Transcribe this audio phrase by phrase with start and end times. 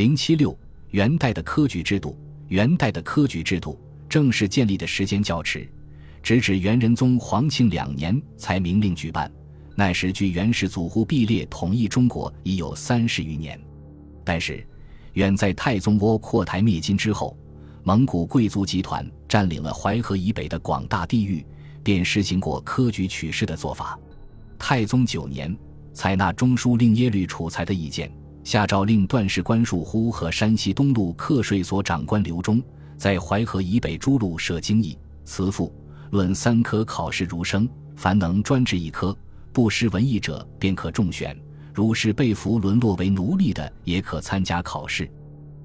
[0.00, 0.58] 零七六
[0.92, 2.16] 元代的科举制度，
[2.48, 5.70] 元代的科举制度正式建立的时间较迟，
[6.22, 9.30] 直至元仁宗皇庆两年才明令举办。
[9.76, 13.60] 那时距元世祖忽必烈统一中国已有三十余年，
[14.24, 14.66] 但是，
[15.12, 17.36] 远在太宗窝阔台灭金之后，
[17.82, 21.44] 蒙古贵族集团占领了淮河以北的广大地域，
[21.82, 24.00] 便实行过科举取士的做法。
[24.58, 25.54] 太宗九年，
[25.92, 28.10] 采纳中书令耶律楚材的意见，
[28.42, 32.62] 下诏令段氏官戍呼和山西东路课税所长官刘忠，
[32.96, 35.72] 在淮河以北诸路设经义、慈赋、
[36.10, 39.16] 论三科考试儒生，凡能专治一科。
[39.52, 41.36] 不失文艺者便可中选，
[41.74, 45.10] 如是被俘沦落为奴隶的，也可参加考试。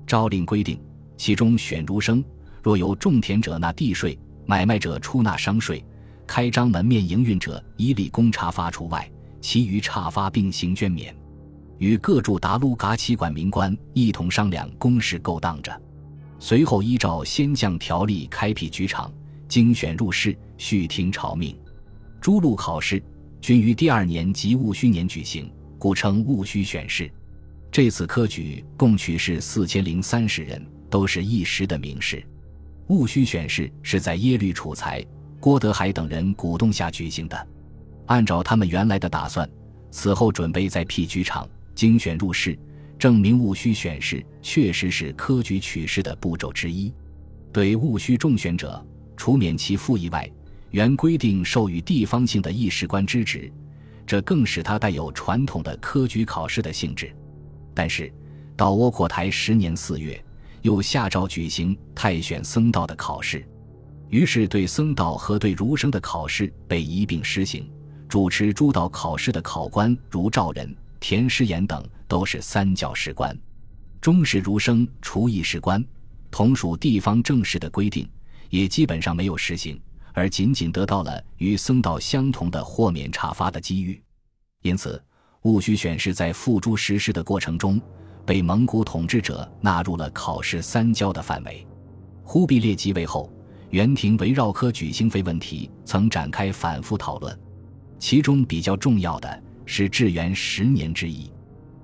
[0.08, 0.80] 诏令规定，
[1.18, 2.24] 其中选儒生，
[2.62, 5.84] 若有种田者纳地税，买卖者出纳商税，
[6.28, 11.16] 开张门面营运者一律公差发除外，其余差发并行捐免。
[11.78, 15.82] 与各驻达鲁噶旗管民官一同商量公事勾当着。
[16.40, 19.12] 随后依照先将条例开辟局场，
[19.48, 21.58] 精选入仕，续听朝命。
[22.20, 23.02] 诸路考试。
[23.42, 27.12] 均于第二年即戊戌年举行，故称戊戌选试。
[27.72, 32.26] 这次科举共取士四千零三十人，都是一时的名士。
[32.88, 35.06] 戊戌选试是在耶律楚材、
[35.40, 37.48] 郭德海等人鼓动下举行的。
[38.08, 39.48] 按照他们原来的打算，
[39.92, 42.58] 此后准备在辟局场、精选入仕，
[42.98, 46.92] 证明戊戌选试确实是科举取士的步骤之一。
[47.52, 48.84] 对戊戌中选者，
[49.16, 50.30] 除免其赋役外，
[50.72, 53.52] 原规定授予地方性的议事官之职，
[54.06, 57.14] 这更使他带有传统的科举考试的性质。
[57.74, 58.12] 但是，
[58.56, 60.24] 到窝阔台十年四月，
[60.62, 63.46] 又下诏举行太选僧道的考试，
[64.10, 67.70] 于是对僧道和对儒生的考试被一并施行。
[68.08, 73.38] 主持诸道考试的考官如赵人、田师言等，都是三教士官。
[74.02, 75.84] 中士儒生除役士官，
[76.30, 78.08] 同属地方政事的规定，
[78.50, 79.80] 也基本上没有实行。
[80.14, 84.02] 而仅仅得到了与僧道相同的豁免查发的机遇，
[84.62, 85.04] 因此
[85.42, 87.82] 戊戌选试在付诸实施的过程中，
[88.26, 91.68] 被蒙古统治者纳入了考试三教的范围。
[92.24, 93.30] 忽必烈即位后，
[93.72, 97.38] 元廷围绕科举经费问题曾展开反复讨论，
[98.00, 101.32] 其中比较重要的是至元十年之议。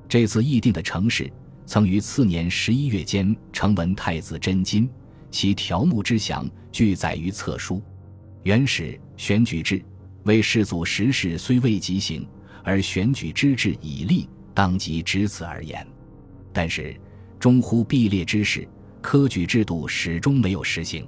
[0.08, 1.32] 这次议定的城市
[1.66, 4.90] 曾于次年十一月间呈文太子真金，
[5.30, 7.82] 其条目之详俱载于册书。
[8.44, 9.84] 元始选举制
[10.24, 12.28] 为世祖时事虽未即行，
[12.64, 15.86] 而选举之制已立，当即只此而言。
[16.54, 16.96] 但是
[17.40, 18.68] 中忽必烈之事，
[19.02, 21.08] 科举制度始终没有实行。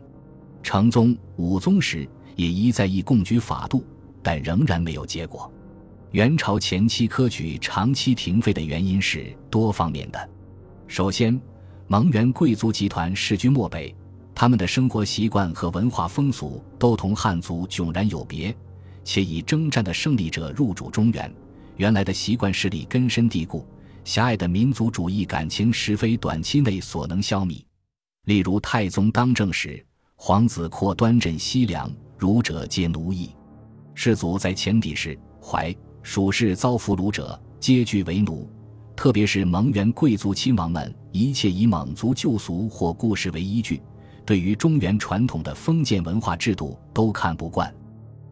[0.64, 3.86] 成宗、武宗时也一再议贡举法度，
[4.24, 5.53] 但仍然没有结果。
[6.14, 10.30] 元朝前期科举长期停废的原因是多方面的。
[10.88, 11.42] 首先，
[11.88, 13.94] 蒙元贵族集团世居漠北。
[14.36, 18.56] 他们的生活习惯和文化风俗都同汉族迥然有别，
[19.04, 21.34] 且以征战的胜利者入主中原，
[21.78, 23.66] 原来的习惯势力根深蒂固，
[24.04, 27.66] 狭隘的民族主义感情实非短期内所能消弭。
[28.26, 29.84] 例如太宗当政时，
[30.16, 33.30] 皇子阔端镇西凉，儒者皆奴役；
[33.96, 38.48] 世祖在前帝时，怀蜀士遭俘虏者皆据为奴，
[38.94, 43.82] 特别是蒙元贵族亲王们，一切以蒙族旧俗或故事为依据。
[44.26, 47.74] 对于中原传统的封建文化制度都看不惯，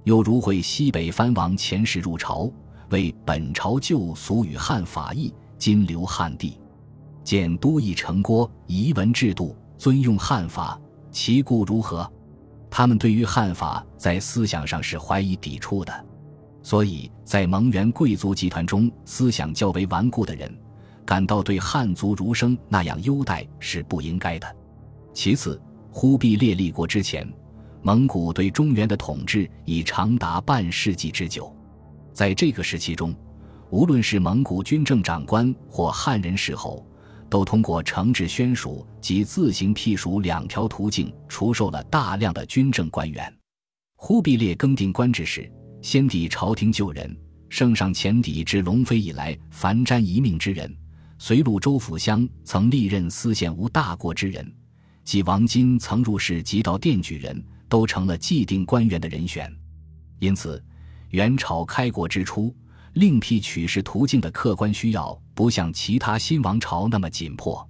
[0.04, 2.52] 又如会西北藩王前世入朝，
[2.90, 6.58] 为本朝旧俗与汉法异，今留汉地，
[7.24, 10.80] 见都邑城郭遗文制度，尊用汉法，
[11.10, 12.10] 其故如何？
[12.70, 16.06] 他们对于汉法在思想上是怀疑抵触的，
[16.64, 20.52] 所以在蒙元贵族集团中，思想较为顽固的人，
[21.06, 24.56] 感到对汉族儒生那样优待是不应该的。
[25.14, 25.62] 其次。
[25.94, 27.30] 忽必烈立国之前，
[27.82, 31.54] 蒙古对中原的统治已长达半世纪之久。
[32.14, 33.14] 在这个时期中，
[33.72, 36.88] 无论是蒙古军政长官或汉人世侯，
[37.30, 43.30] 都通过惩治宣属及自行辟属两条途径，除授了大量的军政官员。
[43.98, 47.18] 忽必烈更定官制时，先帝朝廷旧人，
[47.50, 50.72] 圣上前帝至龙飞以来凡沾一命之人，
[51.18, 54.50] 随鲁州府乡曾历任司县无大过之人。
[55.04, 59.52] 即王金曾入仕及到殿举人，都成了既定官员的人选。
[60.20, 60.64] 因此，
[61.10, 62.56] 元朝开国之初，
[62.94, 67.68] 另辟取士途径的客观需要，不像其他新王朝那么紧迫。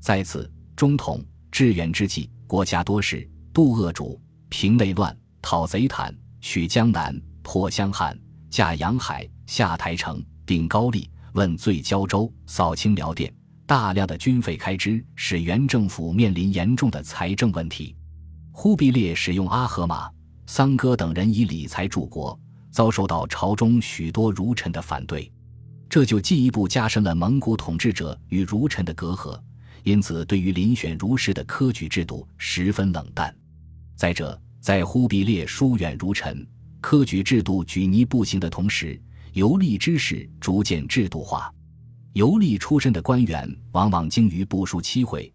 [0.00, 8.18] 在此，中统至元之际，国家多事，度恶主，平内乱，讨贼袒，取江南，破襄汉，
[8.50, 13.32] 架洋海，下台城，定高丽，问罪胶州，扫清辽店，
[13.66, 17.94] 大量的军费开支使元政府面临严重的财政问题。
[18.50, 20.10] 忽必烈使用阿合马、
[20.46, 22.36] 桑哥等人以理财助国，
[22.70, 25.30] 遭受到朝中许多儒臣的反对，
[25.88, 29.38] 这就进一步加深了蒙古统治者与儒臣的隔阂。
[29.82, 33.34] 因此，对于遴选儒士的科举制度十分冷淡。
[33.96, 36.46] 再者，在忽必烈疏远儒臣、
[36.86, 39.00] 科举制度举泥不行的同时，
[39.32, 41.50] 游历之士逐渐制度化。
[42.12, 45.32] 游历出身的官员往往精于部署期会，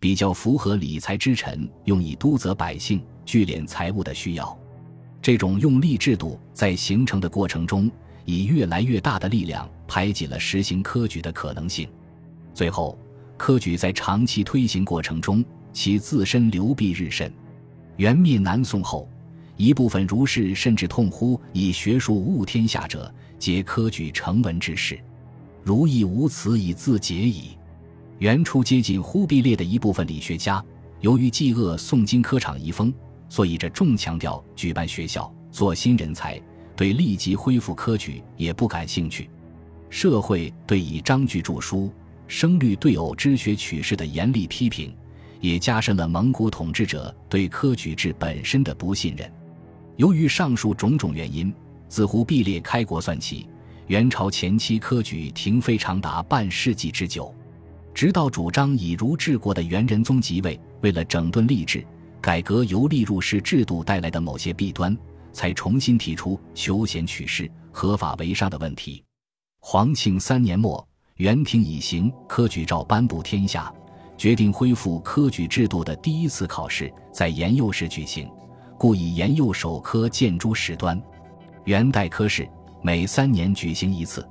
[0.00, 4.58] 比较符合理财之臣用以督责百姓、聚敛财物的需要。
[5.22, 7.88] 这种用力制度在形成的过程中，
[8.24, 11.88] 以越来越大的力量排挤了实行科举的可能性。
[12.52, 12.98] 最后，
[13.36, 17.32] 科举在长期推行过程中，其自身流弊日甚。
[17.98, 19.08] 元灭南宋后，
[19.58, 24.96] 一部分儒士甚至痛呼“以学术误天下者，皆科举成文之士，
[25.64, 27.58] 如亦无此以自解矣。”
[28.20, 30.64] 元初接近忽必烈的一部分理学家，
[31.00, 32.94] 由于嫉恶宋金科场遗风，
[33.28, 36.40] 所以这重强调举办学校、做新人才，
[36.76, 39.28] 对立即恢复科举也不感兴趣。
[39.90, 41.92] 社会对以章句著书、
[42.28, 44.94] 声律对偶之学取士的严厉批评。
[45.40, 49.32] 也加深了蒙古统治者对科举制本身的不信任。
[49.98, 51.52] 由于上述种种原因，
[51.88, 53.48] 自忽必烈开国算起，
[53.88, 57.34] 元朝前期科举停飞长达半世纪之久。
[57.92, 61.84] 直到主张以儒治国的元仁宗即位，为了整顿吏治、
[62.20, 64.96] 改革由吏入仕制度带来的某些弊端，
[65.32, 69.02] 才重新提出求贤取士、合法为上的问题。
[69.58, 70.86] 皇庆三年末，
[71.16, 73.72] 元廷以行科举诏颁布天下。
[74.16, 78.28] 决定恢复科举制度的第一次考试在延佑时举行，
[78.78, 81.00] 故以延佑首科建诸史端。
[81.64, 82.48] 元代科试
[82.80, 84.26] 每三年举行一次，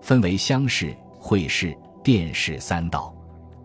[0.00, 3.14] 分为乡试、会试、殿试三道。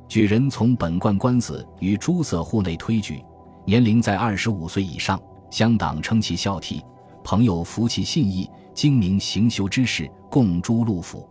[0.07, 3.23] 举人从本贯官子与诸色户内推举，
[3.65, 5.19] 年龄在二十五岁以上，
[5.49, 6.81] 乡党称其孝悌，
[7.23, 11.27] 朋友服其信义，精明行修之士，共诸禄府。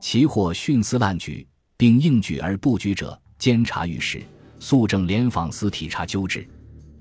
[0.00, 1.46] 其或徇私滥举，
[1.76, 3.18] 并应举而不举者。
[3.38, 4.22] 监察御史、
[4.58, 6.46] 肃正联访司体察纠治。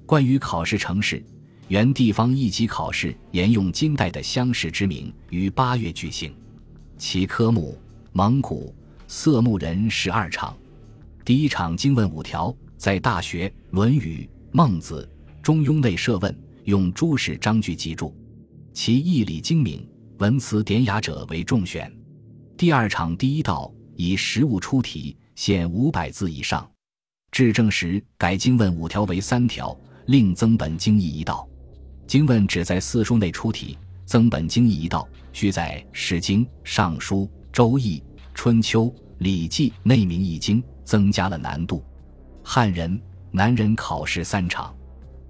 [0.10, 1.24] 关于考试程式，
[1.68, 6.34] 原地方一级考试沿用金代的乡试之名，于八月举行。
[6.98, 7.78] 其科目：
[8.12, 8.74] 蒙古、
[9.08, 10.58] 色目人十二场。
[11.24, 15.08] 第一场经问五条，在《大学》《论语》《孟子》
[15.44, 18.12] 《中庸》内设问，用诸史章句集注。
[18.74, 21.96] 其义理精明、文辞典雅者为重选。
[22.58, 25.16] 第二场第一道以实物出题。
[25.36, 26.68] 限五百字以上，
[27.32, 29.80] 至正时改经问五条为三条，
[30.10, 31.48] 另增本经义一道。
[32.08, 37.18] 经问只在四书内出题，增本经义一道，需在《诗经》《尚书》
[37.54, 38.00] 《周易》
[38.34, 38.86] 《春秋》
[39.20, 41.84] 《礼记》内明一经，增加了难度。
[42.44, 44.76] 汉人、南人考试三场，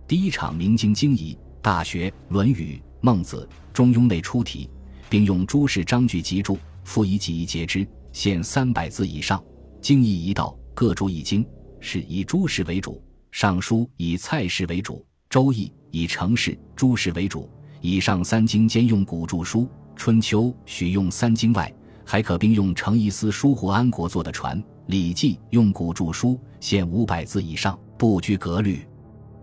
[0.07, 4.69] 第一场明经经义，《大学》《论语》《孟子》《中庸》内出题，
[5.09, 9.43] 并用诸史章句集注，附以几义节之，限三百字以上。
[9.81, 11.45] 经义一道，各注一经，
[11.81, 12.93] 是以诸事为主；
[13.31, 17.49] 尚书以蔡氏为主；周易以程氏、朱氏为主。
[17.81, 19.67] 以上三经兼用古著书。
[19.95, 21.71] 春秋许用三经外，
[22.05, 24.61] 还可并用成一司书胡安国作的传。
[24.87, 28.87] 礼记用古著书，限五百字以上，不拘格律。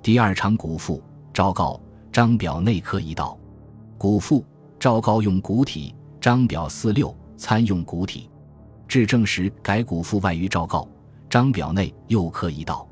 [0.02, 1.02] 第二场古赋，
[1.33, 3.38] 昭告、章表内科一道。
[3.99, 4.45] 古赋，
[4.78, 8.31] 昭告用古体，章表四六参用古体。
[8.88, 10.88] 至正时改古赋外于诏告，
[11.28, 12.86] 章表内又刻一道。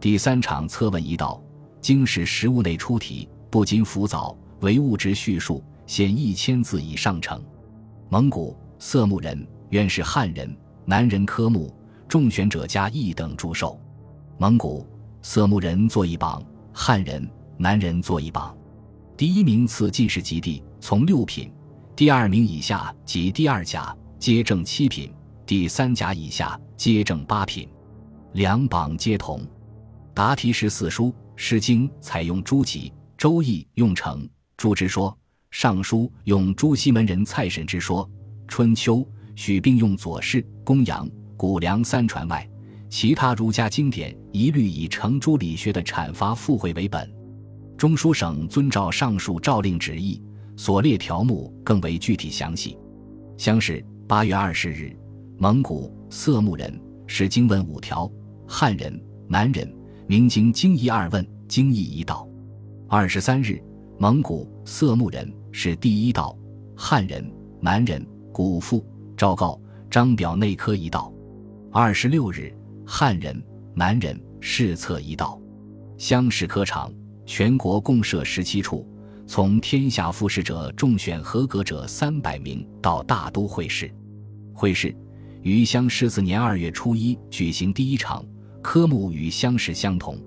[0.00, 1.38] 第三场测问一道，
[1.82, 7.38] 经史实物内出题，不仅浮藻，唯物质叙述，限一千字以上成。
[8.08, 11.70] 蒙古色目人原是汉人，南人科目，
[12.08, 13.78] 中选者加一等祝寿。
[14.38, 14.86] 蒙古
[15.20, 16.42] 色目人作一榜，
[16.72, 18.56] 汉人、南人作一榜。
[19.18, 21.50] 第一名次进士及第，从六品；
[21.94, 25.12] 第二名以下及第二甲皆正七品。
[25.44, 27.68] 第三甲以下皆正八品，
[28.32, 29.46] 两榜皆同。
[30.12, 35.10] 答题时四书《诗经》采用朱祁，《周易》用程朱之说，
[35.50, 38.04] 《尚书》用朱熹门人蔡沈之说，
[38.48, 38.96] 《春秋》
[39.36, 42.48] 许并用左氏、公羊、谷梁三传外，
[42.88, 47.10] 其他儒家经典一律以程朱理学的阐发附会为本。
[47.78, 50.20] 中书省遵照上述诏令旨意，
[50.56, 52.76] 所列条目更为具体详细。
[53.38, 54.94] 乡试八月二十日。
[55.38, 58.10] 蒙古色目人是经问五条，
[58.46, 59.74] 汉人、南人
[60.10, 62.28] 明经经义二问，经义一道。
[62.88, 63.62] 二十三日，
[63.96, 66.36] 蒙古色目人是第一道，
[66.76, 68.84] 汉人、南人古妇
[69.16, 69.56] 昭告
[69.88, 71.14] 张表内科一道。
[71.70, 72.52] 二十六日，
[72.84, 73.40] 汉人、
[73.72, 75.40] 南人试测一道。
[75.96, 76.92] 乡试科场，
[77.24, 78.84] 全国共设十七处，
[79.28, 83.88] 从天下复试者中选合格者三百名到大都会试。
[84.52, 84.92] 会试
[85.42, 88.24] 于乡试四年二月初一举行第一场，
[88.62, 90.18] 科目与乡试相同。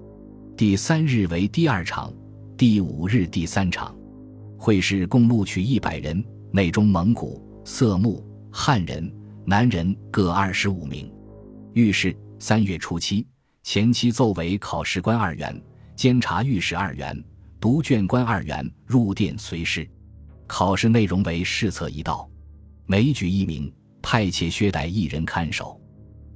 [0.57, 2.11] 第三日为第二场，
[2.57, 3.95] 第五日第三场。
[4.57, 9.13] 会试共录取一百人，内中蒙古、色目、汉人、
[9.45, 11.11] 南人各二十五名。
[11.73, 13.27] 御史三月初七
[13.61, 15.61] 前期奏为考试官二员，
[15.95, 17.21] 监察御史二员，
[17.59, 19.87] 读卷官二员入殿随侍。
[20.47, 22.29] 考试内容为试策一道，
[22.85, 23.71] 每举一名，
[24.01, 25.79] 派遣薛带一人看守。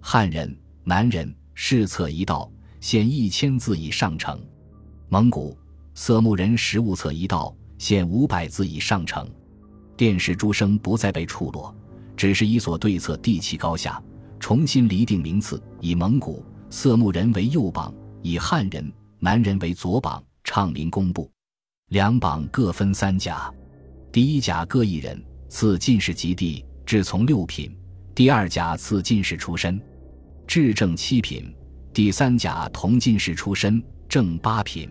[0.01, 2.49] 汉人、南人试策一道，
[2.79, 4.37] 限一千字以上成；
[5.09, 5.57] 蒙古、
[5.95, 9.27] 色目人实物测一道，限五百字以上成。
[9.97, 11.75] 殿试诸生不再被处落，
[12.15, 14.01] 只是以所对策地气高下。
[14.39, 21.29] 重新厘定名次，以蒙古色目人为右榜，以汉人、南人为左榜，唱名公布。
[21.89, 23.51] 两榜各分三甲，
[24.11, 27.71] 第一甲各一人，赐进士及第，至从六品；
[28.13, 29.81] 第二甲赐进士出身，
[30.48, 31.44] 至正七品；
[31.94, 34.89] 第三甲同进士出身，正八品。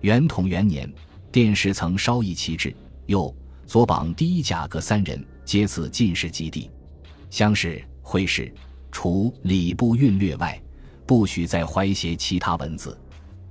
[0.00, 0.90] 元统元年，
[1.30, 2.74] 殿试曾稍异其制，
[3.06, 3.32] 右
[3.66, 6.70] 左榜第一甲各三人，皆赐进士及第。
[7.30, 8.52] 乡试、会试。
[8.90, 10.58] 除礼部韵略外，
[11.06, 12.98] 不许再怀写其他文字。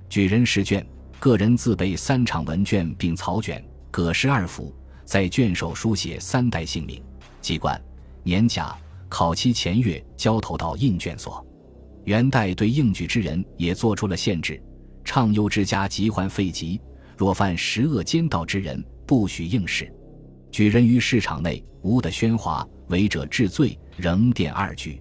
[0.08, 0.84] 举人试卷，
[1.20, 7.00] 个人自备三场文卷，并草卷各十二幅，在卷首书写三代姓名、
[7.40, 7.80] 籍贯、
[8.24, 8.76] 年甲，
[9.08, 11.44] 考期前月交投到印卷所。
[12.04, 14.62] 元代对应举之人也做出了限制：
[15.04, 16.80] 畅优之家即还废籍，
[17.16, 19.92] 若犯十恶奸盗之人，不许应试。
[20.50, 25.00] 举人于市场内无的喧哗，违者治罪，仍殿二举。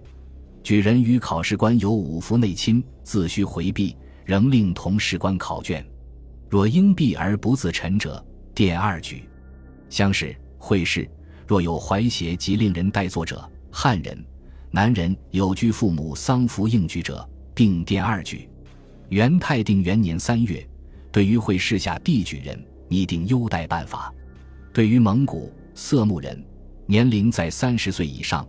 [0.63, 3.95] 举人与考试官有五服内亲，自须回避，
[4.25, 5.85] 仍令同试官考卷。
[6.49, 8.21] 若应避而不自陈者，
[8.53, 9.23] 殿二举。
[9.89, 11.09] 乡试、会试，
[11.47, 14.25] 若有怀邪及令人代作者，汉人、
[14.71, 18.49] 南人有居父母丧服应举者，并殿二举。
[19.09, 20.67] 元泰定元年三月，
[21.11, 24.13] 对于会试下地举人，拟定优待办法。
[24.73, 26.43] 对于蒙古、色目人，
[26.85, 28.47] 年龄在三十岁以上。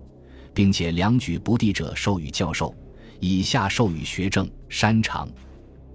[0.55, 2.75] 并且两举不第者授予教授，
[3.21, 5.29] 以下授予学政、山长。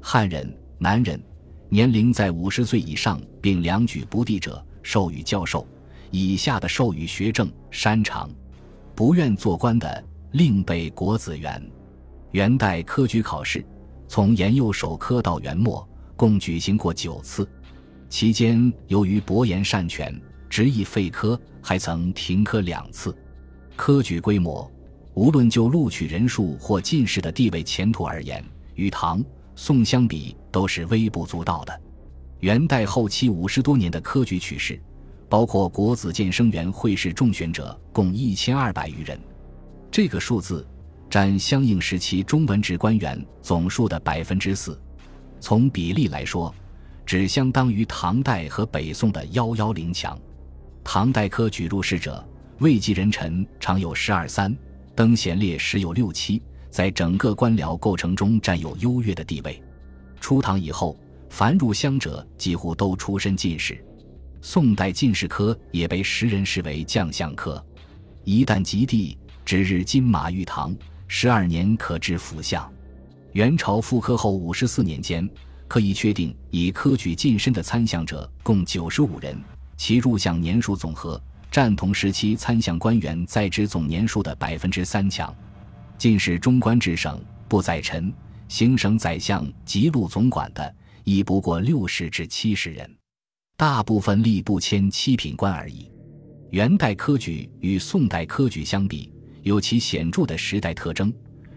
[0.02, 1.22] 汉人、南人，
[1.68, 5.68] 年龄在五十岁以上并两举不第者授予教授，
[6.12, 8.30] 以下的授予学政、山长。
[8.96, 11.62] 不愿做官的，另备国子园。
[12.32, 13.66] 元代科举考试，
[14.08, 17.48] 从延佑首科到元末，共举行过九次，
[18.08, 23.16] 期间由于伯言擅权，执意废科，还曾停科两次。
[23.76, 24.72] 科举规模，
[25.16, 28.44] 无论就录取人数或进士的地位、前途而言，
[28.76, 29.24] 与唐、
[29.56, 31.82] 宋相比都是微不足道的。
[32.42, 34.80] 元代后期五十多年的科举取士，
[35.34, 39.20] 包括国子监生员会试中选者，共一千二百余人，
[39.90, 40.64] 这个数字
[41.10, 44.80] 占相应时期中文职官员总数的百分之四。
[45.40, 46.54] 从比例来说，
[47.04, 50.16] 只相当于唐代和北宋的幺幺零强。
[50.84, 52.24] 唐代科举入仕者。
[52.60, 54.56] 位极人臣常有十二三，
[54.94, 59.60] 登贤列时有六七，在整个官僚构成中占有优越的地位。
[60.22, 60.96] 初唐以后，
[61.28, 63.84] 凡入乡者几乎都出身进士。
[64.46, 67.66] 宋代进士科也被时人视为将相科。
[68.26, 70.76] 一旦及第，指日金马玉堂，
[71.08, 72.70] 十二年可知府相。
[73.32, 75.28] 元朝复科后五十四年间，
[75.66, 79.42] 可以确定以科举晋升的参相者共九十五人，
[79.78, 81.20] 其入相年数总和。
[81.50, 85.34] 占同时期参相官员在职总年数的百分之三强，
[85.98, 88.12] 进士中官至省不宰臣、
[88.50, 92.94] 行省宰相及路总管的，亦不过六十至七十人，
[93.56, 95.92] 大部分吏不迁七品官而已。
[96.50, 101.14] 元代科举与宋代科举相比，有其显著的时代特征，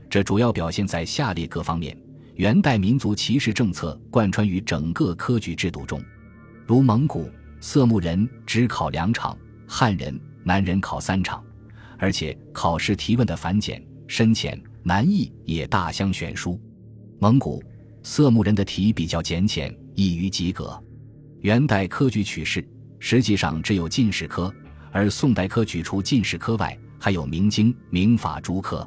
[0.08, 1.96] 这主要表现在下列各方面：
[2.34, 6.02] 元代民族歧视政策贯穿于整个科举制度中，
[6.66, 9.36] 如蒙古、色目人只考两场。
[9.68, 11.44] 汉人、南人考三场，
[11.98, 16.60] 而且考试提问的繁简、深浅、难易也大相悬殊。
[17.18, 17.60] 蒙古、
[18.04, 20.80] 色目人的题比较简浅，易于及格。
[21.46, 22.66] 元代科举取士
[22.98, 24.52] 实际上只有进士科，
[24.90, 28.84] 而宋代科举除进士科外，还有明经、明法诸科。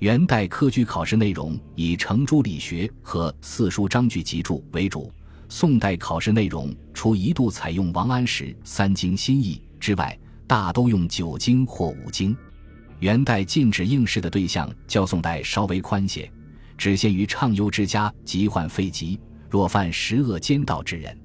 [0.00, 5.10] 元代科举考试内容以程朱理学和四书章句集注为主，
[5.48, 9.62] 宋代考试内容除一度采用王安石《三经新义》。
[9.80, 12.36] 之外，大都用九经或五经。
[12.98, 16.30] 元代禁止应试的对象较宋代稍微宽些，
[16.76, 21.16] 只限于畅优之家疾患废疾，若犯十恶奸盗之人；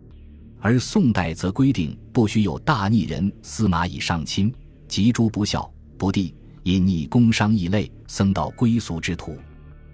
[0.64, 4.54] 而宋代则规定不许有大逆人司马以上亲，
[4.88, 9.36] 及诸不孝、不弟、隐匿工商异类、僧道归俗之徒。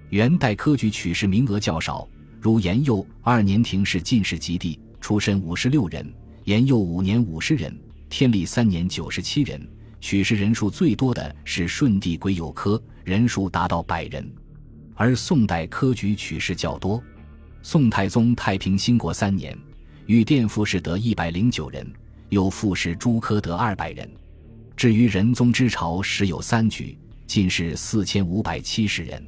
[0.10, 2.06] 元代科举取士名额较少，
[2.42, 6.06] 如延佑二年廷试进士及第，出身五十六人；
[6.44, 7.72] 延佑五年五十人；
[8.10, 9.66] 天历三年九十七人。
[10.00, 14.30] 取士人数最多的是顺帝癸酉科，人数达到百人，
[14.94, 17.02] 而宋代科举取士较多。
[17.64, 19.58] 宋太宗太平兴国三年，
[20.08, 21.86] 御殿副士得一百零九人，
[22.30, 24.10] 又副士朱科得二百人。
[24.76, 29.22] 至于仁宗之朝，时有三举，进士四千五百七十人。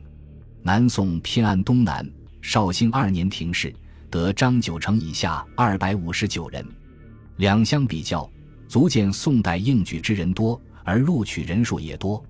[0.61, 2.09] 南宋偏安东南，
[2.41, 3.73] 绍兴二年廷试
[4.09, 6.65] 得张九成以下二百五十九人。
[7.37, 8.29] 两相比较。
[8.69, 12.23] 足见宋代应举之人多，而录取人数也多。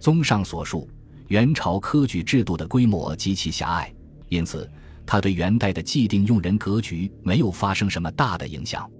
[0.00, 0.90] 综上所述，
[1.28, 3.94] 元朝科举制度的规模极其狭隘，
[4.28, 4.68] 因此
[5.06, 8.90] 它对元代的既定用人格局没有发生什么大的影响。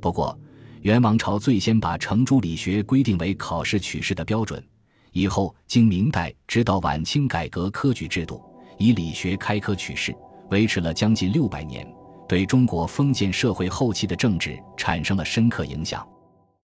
[0.00, 0.38] 不过，
[0.82, 4.62] 元王朝最先把程朱理学规定为考试取士的标准，
[5.12, 8.40] 以后经明代直到晚清改革科举制度，
[8.78, 10.14] 以理学开科取士，
[10.50, 11.84] 维持了将近六百年，
[12.28, 16.06] 对中国封建社会后期的政治产生了深刻影响。